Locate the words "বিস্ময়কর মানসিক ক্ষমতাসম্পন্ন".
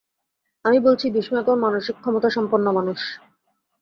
1.15-2.65